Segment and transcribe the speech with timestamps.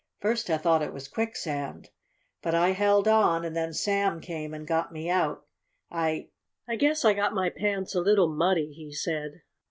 [0.19, 1.91] First I thought it was quicksand.
[2.41, 5.45] But I held on and then Sam came and got me out.
[5.91, 6.29] I
[6.67, 9.43] I guess I got my pants a little muddy," he said.